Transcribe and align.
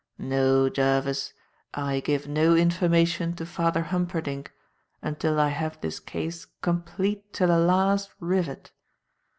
No, 0.17 0.67
Jervis, 0.67 1.31
I 1.75 1.99
give 1.99 2.27
no 2.27 2.55
information 2.55 3.35
to 3.35 3.45
Father 3.45 3.83
Humperdinck 3.83 4.51
until 5.03 5.39
I 5.39 5.49
have 5.49 5.79
this 5.79 5.99
case 5.99 6.45
complete 6.63 7.31
to 7.33 7.45
the 7.45 7.59
last 7.59 8.09
rivet. 8.19 8.71